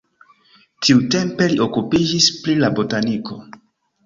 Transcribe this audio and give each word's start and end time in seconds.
Tiutempe 0.87 1.49
li 1.51 1.59
okupiĝis 1.67 2.31
pri 2.41 2.57
la 2.63 2.73
botaniko. 2.81 3.41